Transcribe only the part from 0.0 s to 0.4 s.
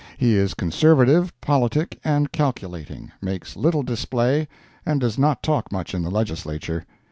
He